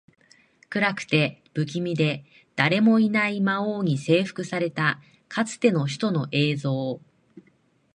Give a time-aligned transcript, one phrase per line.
[0.71, 6.99] 暗くて、不気味で、誰もいない魔王に征服されたかつての首都の映像